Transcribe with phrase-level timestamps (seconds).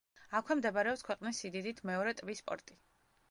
[0.37, 2.79] აქვე მდებარეობს ქვეყნის სიდიდით მეორე ტბის პორტი.